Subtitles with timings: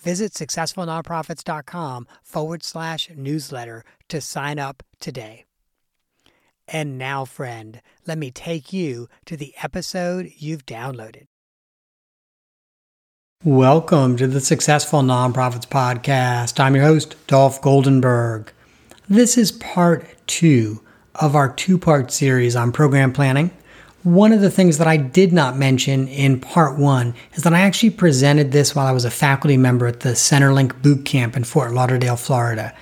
[0.00, 5.44] Visit successfulnonprofits.com forward slash newsletter to sign up today.
[6.68, 11.26] And now, friend, let me take you to the episode you've downloaded.
[13.44, 16.58] Welcome to the Successful Nonprofits Podcast.
[16.58, 18.48] I'm your host, Dolph Goldenberg.
[19.08, 20.82] This is part two
[21.14, 23.50] of our two part series on program planning
[24.06, 27.62] one of the things that I did not mention in part one is that I
[27.62, 31.42] actually presented this while I was a faculty member at the Centerlink Boot Camp in
[31.42, 32.72] Fort Lauderdale, Florida.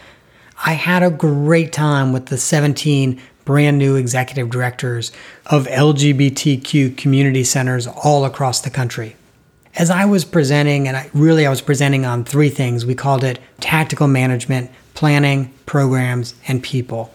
[0.67, 5.13] I had a great time with the 17 brand new executive directors
[5.47, 9.17] of LGBTQ community centers all across the country.
[9.77, 13.25] As I was presenting, and I, really I was presenting on three things, we called
[13.25, 17.15] it tactical management, planning, programs, and people.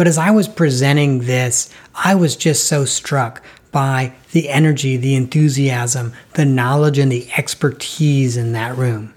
[0.00, 5.14] But as I was presenting this, I was just so struck by the energy, the
[5.14, 9.12] enthusiasm, the knowledge, and the expertise in that room.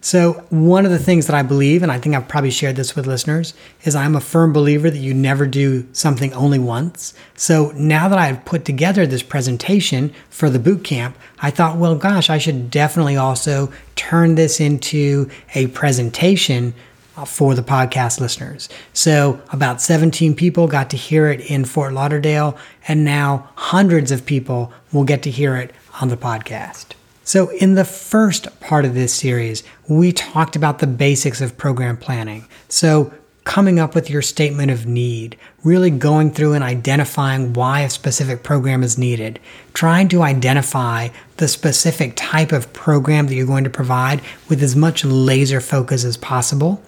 [0.00, 2.94] So, one of the things that I believe, and I think I've probably shared this
[2.94, 3.52] with listeners,
[3.82, 7.14] is I'm a firm believer that you never do something only once.
[7.34, 11.96] So, now that I've put together this presentation for the boot camp, I thought, well,
[11.96, 16.74] gosh, I should definitely also turn this into a presentation
[17.14, 18.70] Uh, for the podcast listeners.
[18.94, 22.56] So, about 17 people got to hear it in Fort Lauderdale,
[22.88, 26.94] and now hundreds of people will get to hear it on the podcast.
[27.22, 31.98] So, in the first part of this series, we talked about the basics of program
[31.98, 32.48] planning.
[32.70, 33.12] So,
[33.44, 38.42] coming up with your statement of need, really going through and identifying why a specific
[38.42, 39.38] program is needed,
[39.74, 44.74] trying to identify the specific type of program that you're going to provide with as
[44.74, 46.82] much laser focus as possible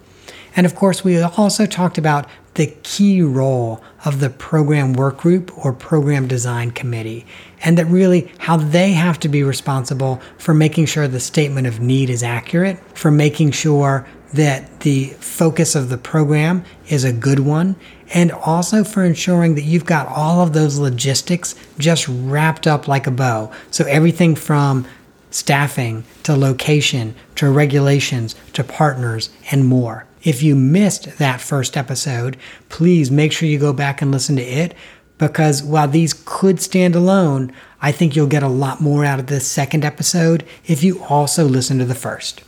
[0.55, 5.51] and of course, we also talked about the key role of the program work group
[5.57, 7.25] or program design committee,
[7.63, 11.81] and that really how they have to be responsible for making sure the statement of
[11.81, 17.39] need is accurate, for making sure that the focus of the program is a good
[17.39, 17.75] one,
[18.13, 23.07] and also for ensuring that you've got all of those logistics just wrapped up like
[23.07, 23.51] a bow.
[23.71, 24.85] So everything from
[25.31, 30.05] staffing to location to regulations to partners and more.
[30.25, 32.35] If you missed that first episode,
[32.67, 34.73] please make sure you go back and listen to it
[35.19, 39.27] because while these could stand alone, I think you'll get a lot more out of
[39.27, 42.41] this second episode if you also listen to the first.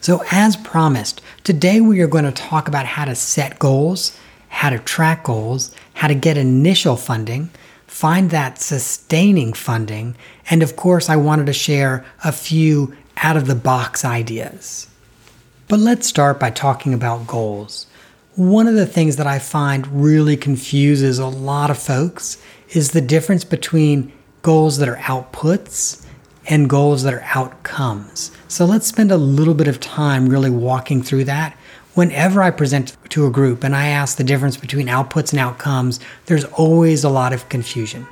[0.00, 4.18] So, as promised, today we are going to talk about how to set goals,
[4.48, 7.50] how to track goals, how to get initial funding,
[7.86, 10.16] find that sustaining funding,
[10.48, 14.88] and of course, I wanted to share a few out of the box ideas.
[15.68, 17.86] But let's start by talking about goals.
[18.36, 23.02] One of the things that I find really confuses a lot of folks is the
[23.02, 26.06] difference between goals that are outputs
[26.46, 28.30] and goals that are outcomes.
[28.48, 31.54] So let's spend a little bit of time really walking through that.
[31.92, 36.00] Whenever I present to a group and I ask the difference between outputs and outcomes,
[36.26, 38.06] there's always a lot of confusion.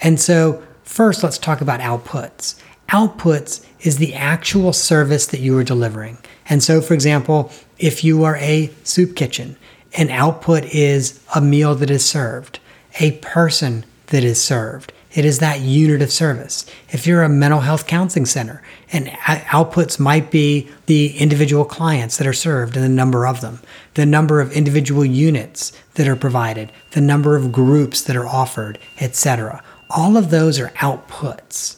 [0.00, 2.62] And so, first, let's talk about outputs.
[2.90, 6.18] Outputs is the actual service that you are delivering.
[6.48, 9.56] And so, for example, if you are a soup kitchen,
[9.94, 12.60] an output is a meal that is served,
[13.00, 14.92] a person that is served.
[15.14, 16.66] It is that unit of service.
[16.90, 18.62] If you're a mental health counseling center,
[18.92, 23.60] and outputs might be the individual clients that are served and the number of them,
[23.94, 28.78] the number of individual units that are provided, the number of groups that are offered,
[29.00, 29.62] etc.
[29.90, 31.76] all of those are outputs.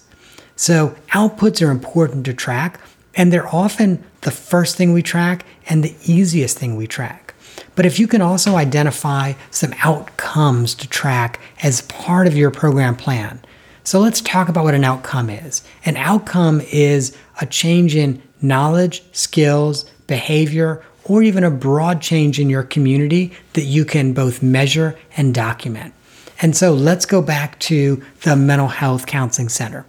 [0.57, 2.81] So, outputs are important to track,
[3.15, 7.35] and they're often the first thing we track and the easiest thing we track.
[7.75, 12.97] But if you can also identify some outcomes to track as part of your program
[12.97, 13.41] plan.
[13.85, 15.63] So let's talk about what an outcome is.
[15.85, 22.51] An outcome is a change in knowledge, skills, behavior, or even a broad change in
[22.51, 25.95] your community that you can both measure and document.
[26.43, 29.85] And so let's go back to the mental health counseling center.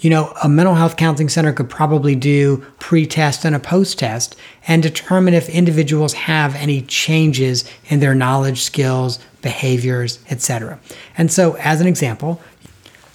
[0.00, 3.98] You know, a mental health counseling center could probably do pre test and a post
[3.98, 4.36] test
[4.66, 10.78] and determine if individuals have any changes in their knowledge, skills, behaviors, etc.
[11.16, 12.40] And so, as an example,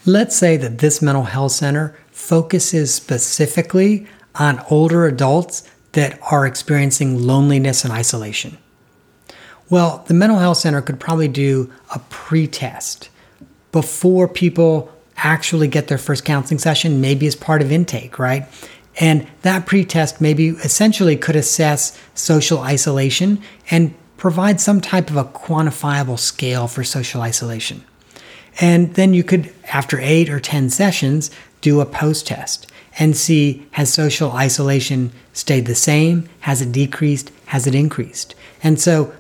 [0.06, 7.26] let's say that this mental health center focuses specifically on older adults that are experiencing
[7.26, 8.58] loneliness and isolation.
[9.70, 13.10] Well, the mental health center could probably do a pre test
[13.72, 18.48] before people actually get their first counseling session, maybe as part of intake, right?
[19.00, 25.26] And that pretest maybe essentially could assess social isolation and provide some type of a
[25.26, 27.84] quantifiable scale for social isolation.
[28.62, 31.32] And then you could, after eight or 10 sessions,
[31.62, 36.30] do a post test and see has social isolation stayed the same?
[36.42, 37.32] Has it decreased?
[37.48, 38.36] Has it increased?
[38.62, 39.14] And so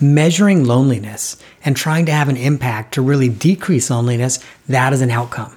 [0.00, 4.38] measuring loneliness and trying to have an impact to really decrease loneliness,
[4.68, 5.56] that is an outcome.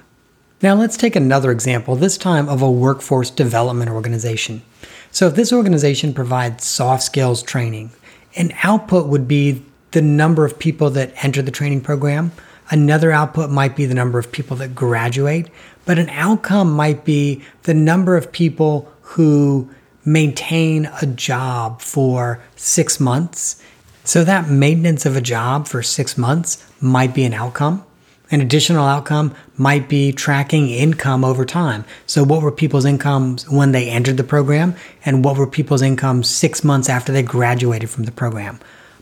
[0.62, 4.62] Now, let's take another example, this time of a workforce development organization.
[5.10, 7.90] So, if this organization provides soft skills training,
[8.36, 12.32] an output would be the number of people that enter the training program.
[12.70, 15.48] Another output might be the number of people that graduate,
[15.84, 19.70] but an outcome might be the number of people who
[20.04, 23.62] maintain a job for six months
[24.04, 27.84] so that maintenance of a job for six months might be an outcome.
[28.30, 31.84] An additional outcome might be tracking income over time.
[32.06, 34.74] So, what were people's incomes when they entered the program,
[35.04, 38.60] and what were people's incomes six months after they graduated from the program?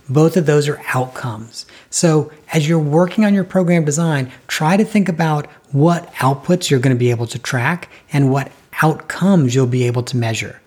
[0.09, 1.67] Both of those are outcomes.
[1.89, 6.81] So, as you're working on your program design, try to think about what outputs you're
[6.81, 8.53] going to be able to track and what
[8.83, 10.61] outcomes you'll be able to measure.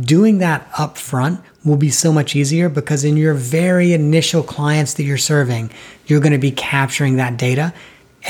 [0.00, 4.94] Doing that up front will be so much easier because in your very initial clients
[4.94, 5.70] that you're serving,
[6.06, 7.74] you're going to be capturing that data.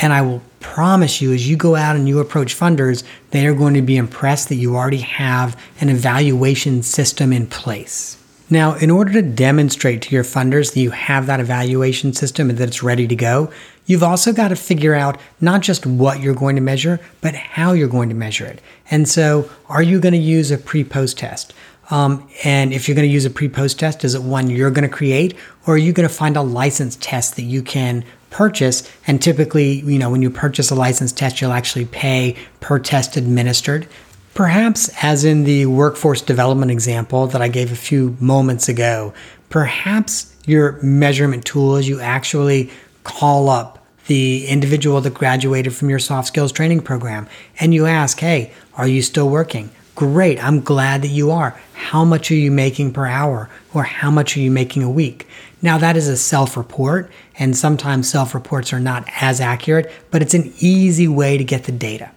[0.01, 3.53] And I will promise you, as you go out and you approach funders, they are
[3.53, 8.21] going to be impressed that you already have an evaluation system in place.
[8.49, 12.59] Now, in order to demonstrate to your funders that you have that evaluation system and
[12.59, 13.51] that it's ready to go,
[13.85, 17.73] you've also got to figure out not just what you're going to measure, but how
[17.73, 18.61] you're going to measure it.
[18.89, 21.53] And so, are you going to use a pre post test?
[21.91, 24.71] Um, and if you're going to use a pre post test, is it one you're
[24.71, 25.35] going to create,
[25.65, 28.89] or are you going to find a license test that you can purchase?
[29.07, 33.17] And typically, you know, when you purchase a license test, you'll actually pay per test
[33.17, 33.87] administered.
[34.33, 39.13] Perhaps, as in the workforce development example that I gave a few moments ago,
[39.49, 42.69] perhaps your measurement tool is you actually
[43.05, 43.74] call up
[44.07, 47.27] the individual that graduated from your soft skills training program
[47.59, 49.71] and you ask, hey, are you still working?
[49.95, 51.59] Great, I'm glad that you are.
[51.73, 53.49] How much are you making per hour?
[53.73, 55.27] Or how much are you making a week?
[55.61, 60.21] Now, that is a self report, and sometimes self reports are not as accurate, but
[60.21, 62.11] it's an easy way to get the data.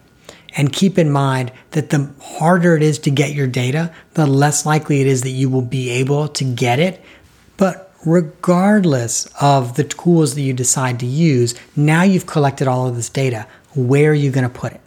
[0.55, 4.65] And keep in mind that the harder it is to get your data, the less
[4.65, 7.03] likely it is that you will be able to get it.
[7.57, 12.95] But regardless of the tools that you decide to use, now you've collected all of
[12.95, 13.47] this data.
[13.75, 14.81] Where are you going to put it?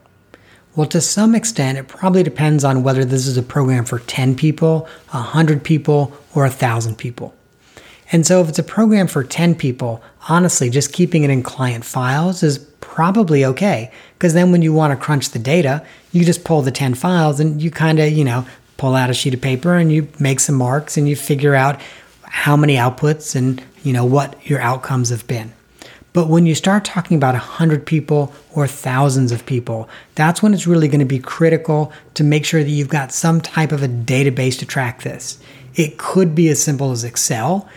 [0.74, 4.34] Well, to some extent, it probably depends on whether this is a program for 10
[4.36, 7.34] people, 100 people, or 1,000 people.
[8.10, 11.84] And so, if it's a program for 10 people, honestly, just keeping it in client
[11.84, 13.90] files is probably okay.
[14.14, 17.38] Because then, when you want to crunch the data, you just pull the 10 files
[17.38, 18.46] and you kind of, you know,
[18.78, 21.80] pull out a sheet of paper and you make some marks and you figure out
[22.32, 25.52] how many outputs and, you know, what your outcomes have been.
[26.14, 30.66] But when you start talking about 100 people or thousands of people, that's when it's
[30.66, 33.88] really going to be critical to make sure that you've got some type of a
[33.88, 35.38] database to track this.
[35.74, 37.68] It could be as simple as Excel,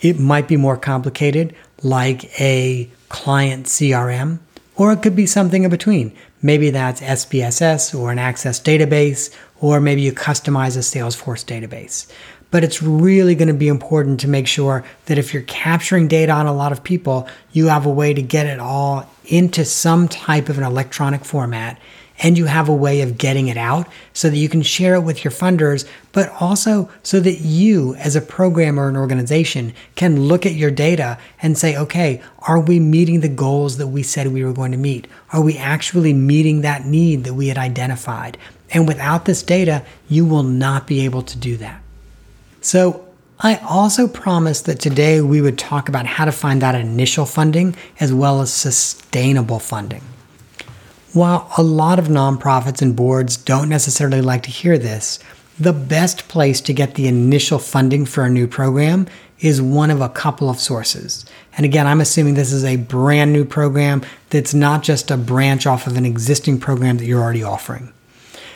[0.00, 4.40] it might be more complicated, like a client CRM,
[4.74, 6.12] or it could be something in between.
[6.42, 12.10] Maybe that's SPSS or an Access database, or maybe you customize a Salesforce database.
[12.50, 16.32] But it's really going to be important to make sure that if you're capturing data
[16.32, 20.08] on a lot of people, you have a way to get it all into some
[20.08, 21.78] type of an electronic format
[22.18, 25.00] and you have a way of getting it out so that you can share it
[25.00, 30.22] with your funders, but also so that you, as a program or an organization, can
[30.22, 34.28] look at your data and say, okay, are we meeting the goals that we said
[34.28, 35.06] we were going to meet?
[35.32, 38.38] Are we actually meeting that need that we had identified?
[38.70, 41.82] And without this data, you will not be able to do that.
[42.66, 43.06] So,
[43.38, 47.76] I also promised that today we would talk about how to find that initial funding
[48.00, 50.02] as well as sustainable funding.
[51.12, 55.20] While a lot of nonprofits and boards don't necessarily like to hear this,
[55.60, 59.06] the best place to get the initial funding for a new program
[59.38, 61.24] is one of a couple of sources.
[61.56, 65.68] And again, I'm assuming this is a brand new program that's not just a branch
[65.68, 67.92] off of an existing program that you're already offering.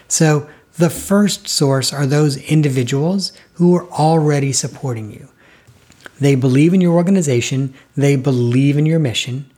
[0.08, 0.48] So,
[0.80, 5.28] the first source are those individuals who are already supporting you.
[6.18, 9.50] They believe in your organization, they believe in your mission,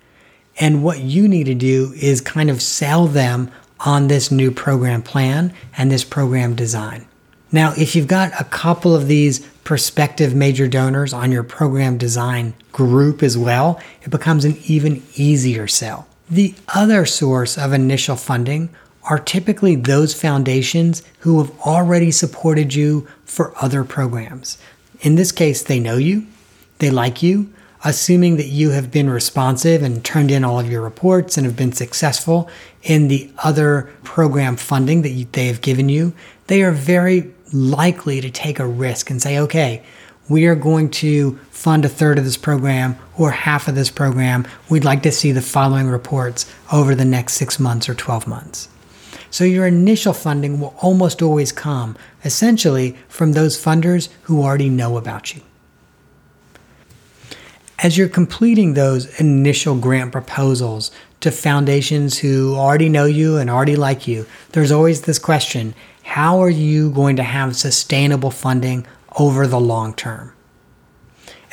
[0.58, 3.50] and what you need to do is kind of sell them
[3.80, 7.06] on this new program plan and this program design.
[7.50, 12.54] Now, if you've got a couple of these prospective major donors on your program design
[12.72, 16.08] group as well, it becomes an even easier sell.
[16.28, 18.70] The other source of initial funding
[19.04, 24.58] are typically those foundations who have already supported you for other programs.
[25.00, 26.26] In this case, they know you,
[26.78, 27.52] they like you,
[27.84, 31.56] assuming that you have been responsive and turned in all of your reports and have
[31.56, 32.48] been successful
[32.82, 36.12] in the other program funding that they have given you,
[36.46, 39.82] they are very likely to take a risk and say, okay,
[40.28, 44.46] we are going to fund a third of this program or half of this program.
[44.68, 48.68] We'd like to see the following reports over the next six months or 12 months.
[49.32, 54.96] So your initial funding will almost always come essentially from those funders who already know
[54.96, 55.42] about you
[57.82, 63.74] as you're completing those initial grant proposals to foundations who already know you and already
[63.74, 65.74] like you, there's always this question
[66.04, 68.86] how are you going to have sustainable funding
[69.18, 70.32] over the long term?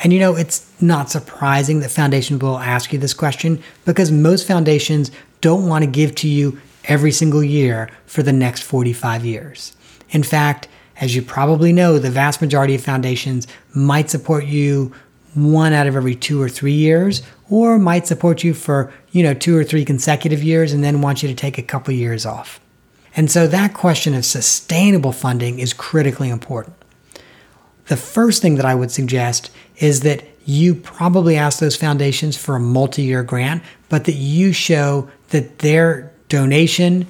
[0.02, 4.46] And you know, it's not surprising that foundations will ask you this question because most
[4.46, 5.10] foundations
[5.40, 9.74] don't want to give to you every single year for the next 45 years.
[10.10, 10.68] In fact,
[11.00, 14.92] as you probably know, the vast majority of foundations might support you
[15.34, 19.34] one out of every two or three years, or might support you for, you know,
[19.34, 22.60] two or three consecutive years and then want you to take a couple years off.
[23.16, 26.76] And so that question of sustainable funding is critically important.
[27.86, 32.56] The first thing that I would suggest is that you probably ask those foundations for
[32.56, 37.06] a multi year grant, but that you show that their donation,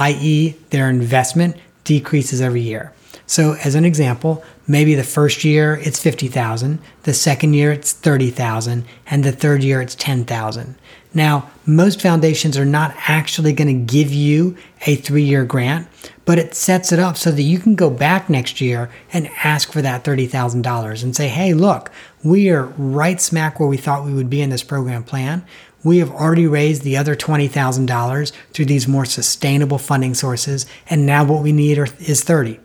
[0.00, 2.92] i.e., their investment, decreases every year.
[3.26, 8.84] So, as an example, maybe the first year it's 50,000, the second year it's 30,000,
[9.06, 10.74] and the third year it's 10,000.
[11.14, 15.88] Now, most foundations are not actually going to give you a three year grant,
[16.24, 19.72] but it sets it up so that you can go back next year and ask
[19.72, 21.90] for that $30,000 and say, hey, look,
[22.24, 25.44] we are right smack where we thought we would be in this program plan.
[25.84, 31.24] We have already raised the other $20,000 through these more sustainable funding sources, and now
[31.24, 32.60] what we need is 30.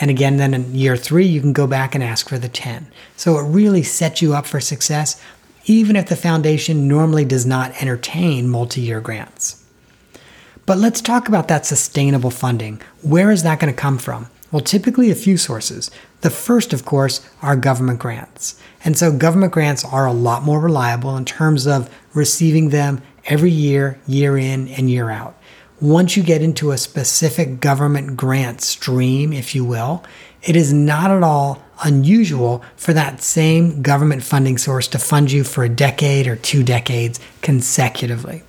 [0.00, 2.86] And again, then in year three, you can go back and ask for the 10.
[3.16, 5.20] So it really sets you up for success,
[5.66, 9.64] even if the foundation normally does not entertain multi year grants.
[10.66, 12.80] But let's talk about that sustainable funding.
[13.02, 14.28] Where is that going to come from?
[14.52, 15.90] Well, typically a few sources.
[16.20, 18.60] The first, of course, are government grants.
[18.84, 23.50] And so government grants are a lot more reliable in terms of receiving them every
[23.50, 25.38] year, year in and year out
[25.80, 30.04] once you get into a specific government grant stream, if you will,
[30.42, 35.44] it is not at all unusual for that same government funding source to fund you
[35.44, 38.42] for a decade or two decades consecutively.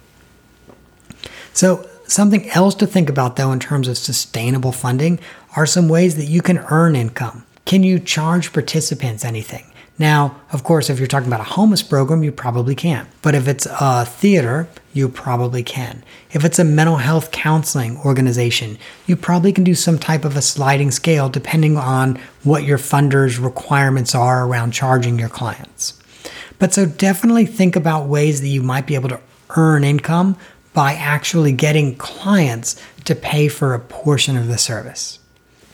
[1.53, 5.19] So, something else to think about though in terms of sustainable funding
[5.55, 7.45] are some ways that you can earn income.
[7.69, 9.63] Can you charge participants anything?
[9.99, 13.07] Now, of course, if you're talking about a homeless program, you probably can't.
[13.21, 16.03] But if it's a theater, you probably can.
[16.31, 20.41] If it's a mental health counseling organization, you probably can do some type of a
[20.41, 26.01] sliding scale depending on what your funder's requirements are around charging your clients.
[26.57, 29.21] But so definitely think about ways that you might be able to
[29.55, 30.37] earn income
[30.73, 35.19] by actually getting clients to pay for a portion of the service.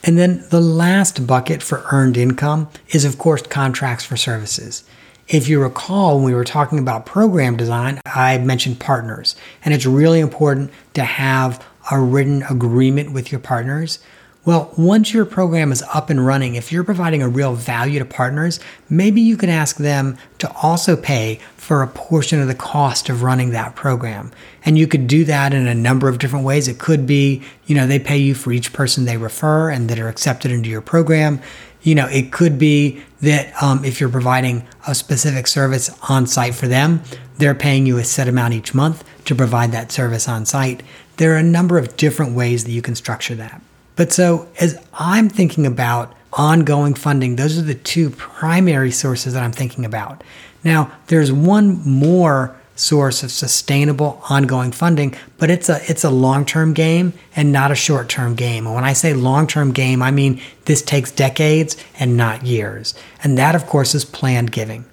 [0.06, 4.84] And then the last bucket for earned income is, of course, contracts for services.
[5.28, 9.88] If you recall, when we were talking about program design, I mentioned partners, and it's
[9.88, 13.98] really important to have a written agreement with your partners.
[14.46, 18.06] Well, once your program is up and running, if you're providing a real value to
[18.06, 23.10] partners, maybe you can ask them to also pay for a portion of the cost
[23.10, 24.32] of running that program.
[24.64, 26.68] And you could do that in a number of different ways.
[26.68, 29.98] It could be, you know, they pay you for each person they refer and that
[29.98, 31.42] are accepted into your program.
[31.82, 36.54] You know, it could be that um, if you're providing a specific service on site
[36.54, 37.02] for them,
[37.40, 40.84] they're paying you a set amount each month to provide that service on site.
[41.18, 43.60] There are a number of different ways that you can structure that.
[43.96, 49.44] But so as I'm thinking about ongoing funding, those are the two primary sources that
[49.44, 50.24] I'm thinking about.
[50.64, 56.74] Now, there's one more source of sustainable ongoing funding, but it's a it's a long-term
[56.74, 58.66] game and not a short-term game.
[58.66, 62.94] And when I say long-term game, I mean this takes decades and not years.
[63.24, 64.84] And that of course is planned giving.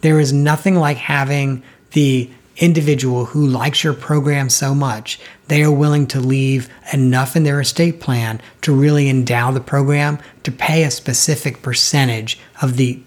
[0.00, 1.62] There is nothing like having
[1.92, 7.44] the individual who likes your program so much, they are willing to leave enough in
[7.44, 13.00] their estate plan to really endow the program to pay a specific percentage of the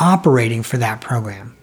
[0.00, 1.56] operating for that program.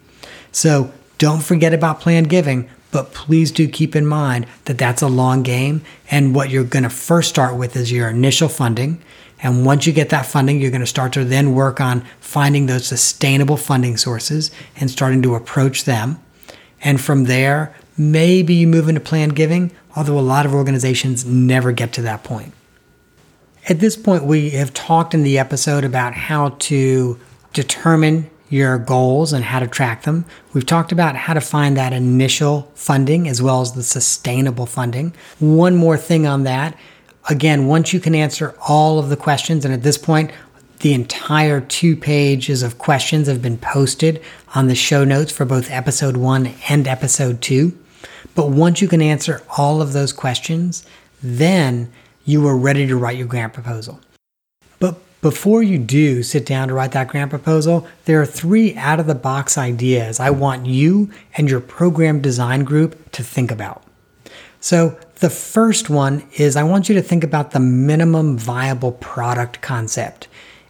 [0.52, 5.08] So don't forget about planned giving, but please do keep in mind that that's a
[5.08, 5.82] long game.
[6.10, 9.02] And what you're going to first start with is your initial funding.
[9.42, 12.66] And once you get that funding, you're going to start to then work on finding
[12.66, 16.20] those sustainable funding sources and starting to approach them.
[16.82, 21.72] And from there, maybe you move into planned giving, although a lot of organizations never
[21.72, 22.54] get to that point.
[23.68, 27.20] At this point, we have talked in the episode about how to
[27.54, 30.26] determine your goals and how to track them.
[30.54, 35.14] We've talked about how to find that initial funding as well as the sustainable funding.
[35.40, 36.78] One more thing on that.
[37.28, 40.32] Again, once you can answer all of the questions, and at this point,
[40.80, 44.22] the entire two pages of questions have been posted
[44.54, 47.78] on the show notes for both episode one and episode two.
[48.36, 50.86] But once you can answer all of those questions,
[51.24, 51.92] then
[52.26, 54.00] you are ready to write your grant proposal.
[54.80, 59.00] But before you do sit down to write that grant proposal, there are three out
[59.00, 63.84] of the box ideas I want you and your program design group to think about.
[64.60, 69.62] So, the first one is I want you to think about the minimum viable product
[69.62, 70.28] concept.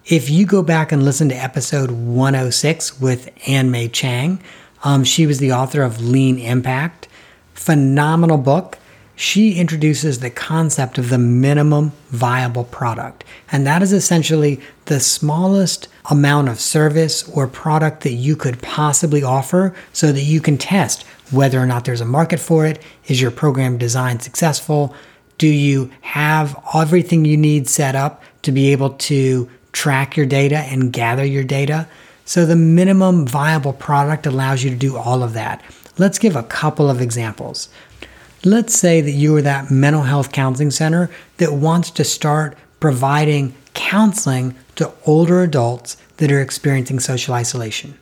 [0.08, 4.40] If you go back and listen to episode 106 with Ann Mei Chang,
[4.84, 7.08] um, she was the author of Lean Impact.
[7.56, 8.78] Phenomenal book.
[9.16, 13.24] She introduces the concept of the minimum viable product.
[13.52, 19.24] And that is essentially the smallest amount of service or product that you could possibly
[19.24, 22.80] offer so that you can test whether or not there's a market for it.
[23.08, 24.94] Is your program design successful?
[25.40, 30.60] Do you have everything you need set up to be able to track your data
[30.60, 31.86] and gather your data.
[32.24, 35.62] So the minimum viable product allows you to do all of that.
[35.98, 37.68] Let's give a couple of examples.
[38.46, 43.54] Let's say that you are that mental health counseling center that wants to start providing
[43.74, 47.98] counseling to older adults that are experiencing social isolation.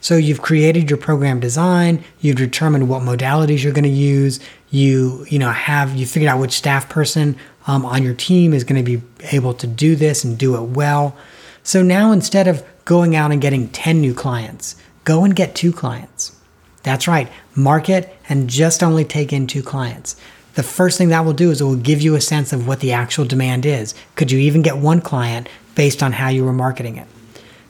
[0.00, 5.26] So you've created your program design, you've determined what modalities you're going to use, you
[5.28, 7.36] you know have you figured out which staff person
[7.68, 10.70] um, on your team is going to be able to do this and do it
[10.70, 11.14] well.
[11.62, 15.70] So now instead of going out and getting 10 new clients, go and get two
[15.70, 16.34] clients.
[16.82, 20.16] That's right, market and just only take in two clients.
[20.54, 22.80] The first thing that will do is it will give you a sense of what
[22.80, 23.94] the actual demand is.
[24.16, 27.06] Could you even get one client based on how you were marketing it?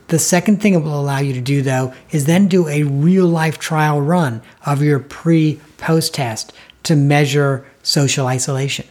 [0.07, 3.27] The second thing it will allow you to do, though, is then do a real
[3.27, 8.87] life trial run of your pre post test to measure social isolation.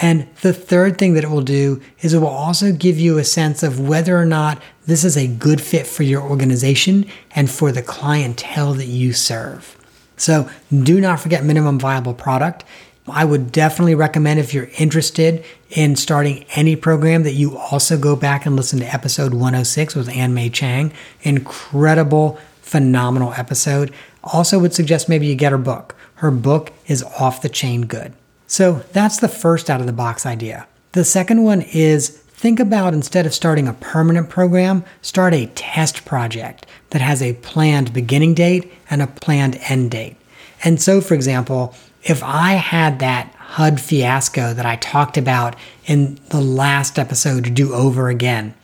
[0.00, 3.24] And the third thing that it will do is it will also give you a
[3.24, 7.70] sense of whether or not this is a good fit for your organization and for
[7.70, 9.76] the clientele that you serve.
[10.16, 12.64] So do not forget minimum viable product.
[13.08, 18.16] I would definitely recommend if you're interested in starting any program that you also go
[18.16, 20.92] back and listen to episode 106 with Ann Mei Chang.
[21.22, 23.92] Incredible, phenomenal episode.
[24.22, 25.94] Also would suggest maybe you get her book.
[26.16, 28.12] Her book is off the chain good.
[28.50, 30.66] So that's the first out of the box idea.
[30.90, 36.04] The second one is think about instead of starting a permanent program, start a test
[36.04, 40.16] project that has a planned beginning date and a planned end date.
[40.64, 45.54] And so, for example, if I had that HUD fiasco that I talked about
[45.86, 48.54] in the last episode to do over again,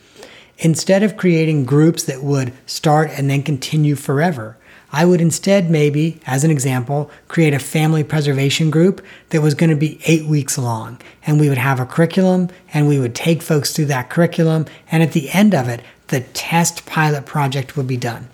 [0.57, 4.57] instead of creating groups that would start and then continue forever,
[4.91, 9.69] I would instead, maybe, as an example, create a family preservation group that was going
[9.69, 10.99] to be eight weeks long.
[11.25, 14.65] And we would have a curriculum and we would take folks through that curriculum.
[14.91, 18.29] And at the end of it, the test pilot project would be done.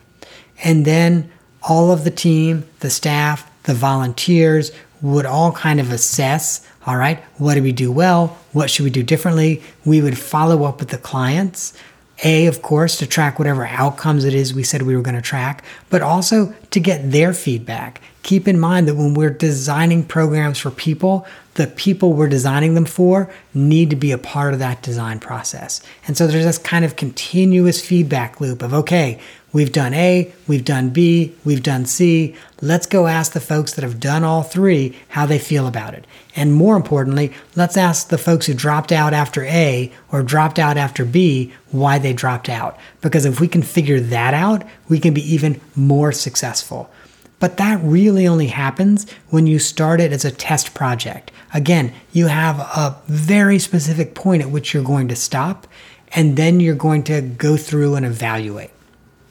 [0.63, 1.31] And then
[1.63, 7.23] all of the team, the staff, the volunteers would all kind of assess all right,
[7.37, 8.37] what did we do well?
[8.51, 9.63] What should we do differently?
[9.85, 11.73] We would follow up with the clients
[12.23, 15.21] a, of course, to track whatever outcomes it is we said we were going to
[15.21, 18.01] track, but also to get their feedback.
[18.21, 22.85] Keep in mind that when we're designing programs for people, the people we're designing them
[22.85, 25.81] for need to be a part of that design process.
[26.07, 29.19] And so there's this kind of continuous feedback loop of, okay,
[29.53, 32.35] We've done A, we've done B, we've done C.
[32.59, 36.05] Let's go ask the folks that have done all three how they feel about it.
[36.35, 40.75] And more importantly, let's ask the folks who dropped out after A or dropped out
[40.75, 42.79] after B why they dropped out.
[42.99, 46.89] Because if we can figure that out, we can be even more successful.
[47.37, 51.29] But that really only happens when you start it as a test project.
[51.53, 55.67] Again, you have a very specific point at which you're going to stop,
[56.13, 58.71] and then you're going to go through and evaluate.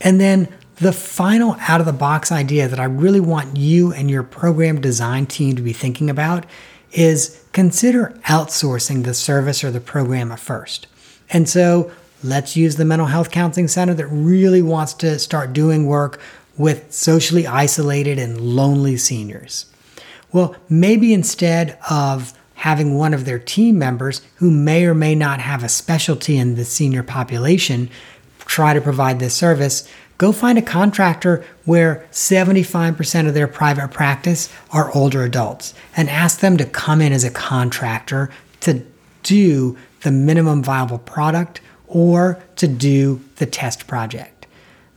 [0.02, 4.10] And then the final out of the box idea that I really want you and
[4.10, 6.44] your program design team to be thinking about
[6.90, 10.86] is consider outsourcing the service or the program at first.
[11.30, 11.90] And so
[12.22, 16.20] let's use the mental health counseling center that really wants to start doing work
[16.58, 19.66] with socially isolated and lonely seniors.
[20.32, 25.40] Well, maybe instead of having one of their team members who may or may not
[25.40, 27.90] have a specialty in the senior population
[28.52, 29.88] try to provide this service,
[30.18, 36.40] go find a contractor where 75% of their private practice are older adults and ask
[36.40, 38.28] them to come in as a contractor
[38.60, 38.84] to
[39.22, 44.46] do the minimum viable product or to do the test project.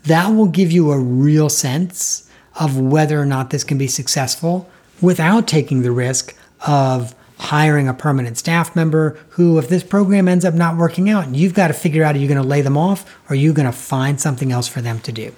[0.03, 4.69] That will give you a real sense of whether or not this can be successful
[5.01, 6.35] without taking the risk
[6.67, 11.33] of hiring a permanent staff member who, if this program ends up not working out,
[11.33, 13.53] you've got to figure out are you going to lay them off or are you
[13.53, 15.33] going to find something else for them to do?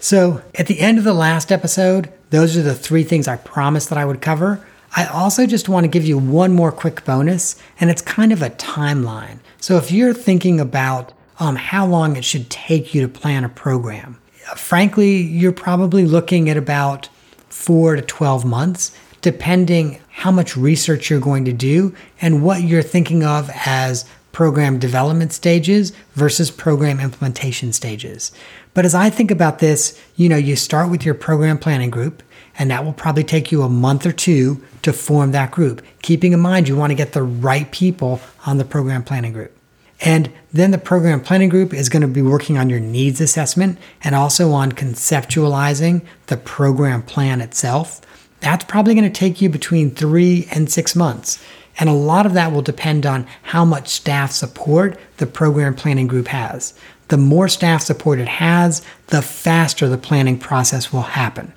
[0.00, 3.88] So, at the end of the last episode, those are the three things I promised
[3.88, 4.64] that I would cover.
[4.96, 8.42] I also just want to give you one more quick bonus, and it's kind of
[8.42, 9.38] a timeline.
[9.60, 13.48] So, if you're thinking about um, how long it should take you to plan a
[13.48, 14.20] program,
[14.56, 17.08] frankly, you're probably looking at about
[17.48, 22.82] four to 12 months depending how much research you're going to do and what you're
[22.82, 28.32] thinking of as program development stages versus program implementation stages.
[28.74, 32.22] But as I think about this, you know, you start with your program planning group,
[32.58, 35.82] and that will probably take you a month or two to form that group.
[36.02, 39.56] Keeping in mind, you want to get the right people on the program planning group.
[40.00, 43.78] And then the program planning group is going to be working on your needs assessment
[44.02, 48.00] and also on conceptualizing the program plan itself
[48.42, 51.42] that's probably going to take you between three and six months.
[51.78, 56.06] And a lot of that will depend on how much staff support the program planning
[56.06, 56.74] group has.
[57.08, 61.52] The more staff support it has, the faster the planning process will happen.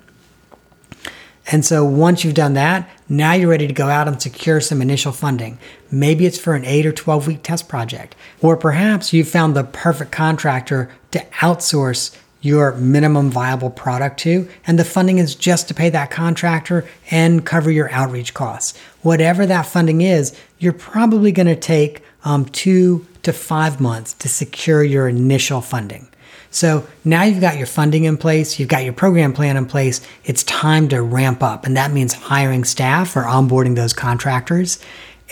[1.50, 4.82] And so once you've done that, now you're ready to go out and secure some
[4.82, 5.58] initial funding.
[5.90, 8.16] Maybe it's for an 8 or 12 week test project.
[8.40, 14.78] Or perhaps you've found the perfect contractor to outsource your minimum viable product to, and
[14.78, 18.78] the funding is just to pay that contractor and cover your outreach costs.
[19.02, 24.28] Whatever that funding is, you're probably going to take um, two to five months to
[24.28, 26.08] secure your initial funding.
[26.50, 30.00] So now you've got your funding in place, you've got your program plan in place,
[30.24, 31.66] it's time to ramp up.
[31.66, 34.78] And that means hiring staff or onboarding those contractors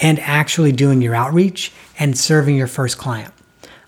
[0.03, 3.33] and actually doing your outreach and serving your first client.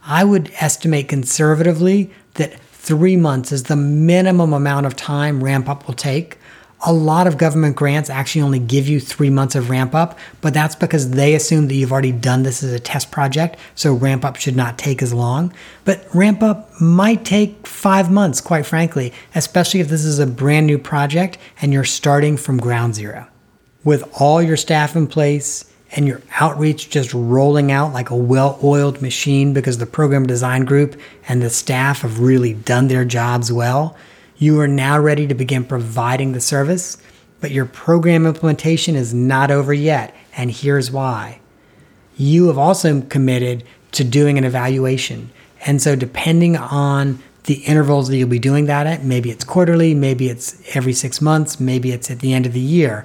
[0.06, 2.54] I would estimate conservatively that
[2.86, 6.38] three months is the minimum amount of time ramp up will take.
[6.86, 10.54] A lot of government grants actually only give you three months of ramp up, but
[10.54, 14.24] that's because they assume that you've already done this as a test project, so ramp
[14.24, 15.52] up should not take as long.
[15.84, 20.68] But ramp up might take five months, quite frankly, especially if this is a brand
[20.68, 23.26] new project and you're starting from ground zero.
[23.82, 25.64] With all your staff in place,
[25.96, 30.66] and your outreach just rolling out like a well oiled machine because the program design
[30.66, 33.96] group and the staff have really done their jobs well,
[34.36, 36.98] you are now ready to begin providing the service.
[37.40, 41.40] But your program implementation is not over yet, and here's why.
[42.16, 45.30] You have also committed to doing an evaluation.
[45.66, 49.94] And so, depending on the intervals that you'll be doing that at, maybe it's quarterly,
[49.94, 53.04] maybe it's every six months, maybe it's at the end of the year.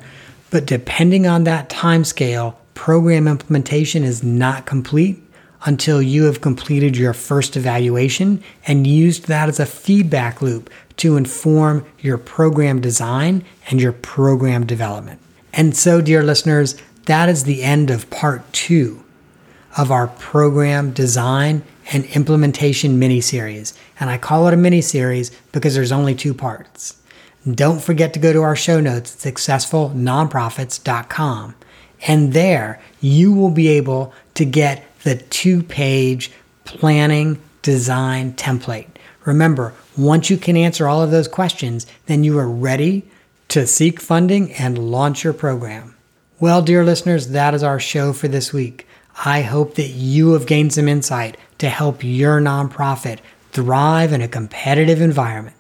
[0.50, 5.22] But depending on that time scale, program implementation is not complete
[5.66, 10.68] until you have completed your first evaluation and used that as a feedback loop
[10.98, 15.20] to inform your program design and your program development.
[15.54, 19.04] And so, dear listeners, that is the end of part two
[19.78, 21.62] of our program design
[21.94, 23.78] and implementation mini series.
[24.00, 27.00] And I call it a mini series because there's only two parts.
[27.48, 31.56] don't forget to go to our show notes at successfulnonprofits.com.
[32.08, 36.32] And there you will be able to get the two page
[36.64, 38.88] planning design template.
[39.26, 43.04] Remember, once you can answer all of those questions, then you are ready
[43.50, 45.96] to seek funding and launch your program.
[46.40, 48.88] Well, dear listeners, that is our show for this week.
[49.26, 53.20] I hope that you have gained some insight to help your nonprofit
[53.52, 55.56] thrive in a competitive environment.